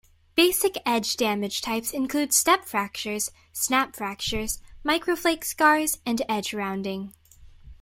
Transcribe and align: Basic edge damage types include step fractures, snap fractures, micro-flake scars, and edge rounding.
Basic 0.33 0.77
edge 0.83 1.15
damage 1.15 1.61
types 1.61 1.91
include 1.91 2.33
step 2.33 2.65
fractures, 2.65 3.29
snap 3.53 3.95
fractures, 3.95 4.59
micro-flake 4.83 5.45
scars, 5.45 5.99
and 6.07 6.23
edge 6.27 6.55
rounding. 6.55 7.13